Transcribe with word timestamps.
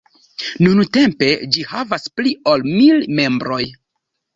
Nuntempe 0.67 1.29
ĝi 1.57 1.67
havas 1.75 2.11
pli 2.19 2.35
ol 2.55 2.69
mil 2.75 3.09
membroj. 3.23 3.65